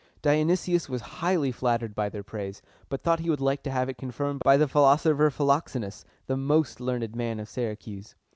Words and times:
Dionysius 0.23 0.89
was 0.89 1.01
highly 1.21 1.51
flattered 1.51 1.93
by 1.93 2.09
their 2.09 2.23
praise, 2.23 2.63
but 2.89 3.03
thought 3.03 3.19
he 3.19 3.29
would 3.29 3.39
like 3.39 3.61
to 3.61 3.69
have 3.69 3.87
it 3.87 3.99
confirmed 3.99 4.41
by 4.43 4.57
the 4.57 4.67
philosopher 4.67 5.29
Phi 5.29 5.43
lox´e 5.43 5.79
nus, 5.79 6.05
the 6.25 6.35
most 6.35 6.79
learned 6.79 7.15
man 7.15 7.39
of 7.39 7.47
Syracuse. 7.47 8.15